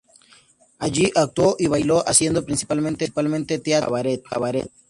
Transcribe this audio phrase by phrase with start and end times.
[0.79, 4.71] Allí actuó y bailó, haciendo principalmente teatro y cabaret.